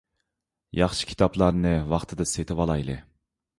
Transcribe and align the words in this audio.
ياخشى 0.79 1.09
كىتابلارنى 1.09 1.75
ۋاقتىدا 1.93 2.29
سېتىۋالايلى. 2.35 3.01